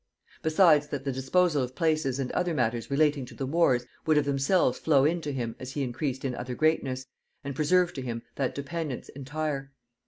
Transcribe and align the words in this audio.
Besides 0.41 0.87
that 0.87 1.05
the 1.05 1.11
disposal 1.11 1.61
of 1.61 1.75
places 1.75 2.17
and 2.17 2.31
other 2.31 2.55
matters 2.55 2.89
relating 2.89 3.23
to 3.27 3.35
the 3.35 3.45
wars, 3.45 3.85
would 4.07 4.17
of 4.17 4.25
themselves 4.25 4.79
flow 4.79 5.05
in 5.05 5.21
to 5.21 5.31
him 5.31 5.55
as 5.59 5.73
he 5.73 5.83
increased 5.83 6.25
in 6.25 6.33
other 6.33 6.55
greatness, 6.55 7.05
and 7.43 7.53
preserve 7.55 7.93
to 7.93 8.01
him 8.01 8.23
that 8.33 8.55
dependence 8.55 9.09
entire. 9.09 9.71